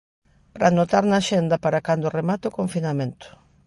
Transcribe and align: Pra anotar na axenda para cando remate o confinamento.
Pra 0.53 0.65
anotar 0.69 1.03
na 1.07 1.17
axenda 1.21 1.55
para 1.63 1.83
cando 1.87 2.13
remate 2.19 2.45
o 2.47 2.55
confinamento. 2.59 3.27